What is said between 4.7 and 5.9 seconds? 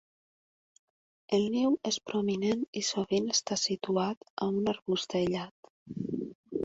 arbust aïllat.